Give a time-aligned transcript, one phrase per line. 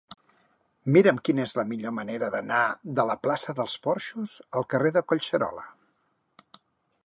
[0.95, 2.63] Mira'm quina és la millor manera d'anar
[3.01, 5.71] de la plaça dels Porxos al carrer de Collserola.